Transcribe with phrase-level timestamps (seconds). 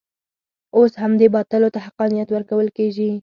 [0.77, 3.11] اوس همدې باطلو ته حقانیت ورکول کېږي.